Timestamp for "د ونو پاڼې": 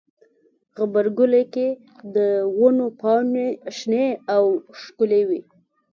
2.15-3.47